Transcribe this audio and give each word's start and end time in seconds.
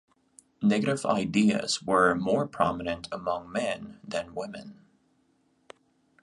Negative 0.63 1.05
ideas 1.05 1.83
were 1.83 2.15
more 2.15 2.47
prominent 2.47 3.07
among 3.11 3.51
men 3.51 3.99
than 4.03 4.33
women. 4.33 4.81